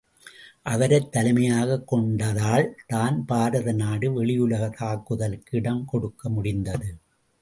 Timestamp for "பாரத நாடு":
3.27-4.23